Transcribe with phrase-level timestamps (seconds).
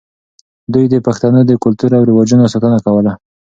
[0.73, 3.11] دوی د پښتنو د کلتور او رواجونو ساتنه کوله.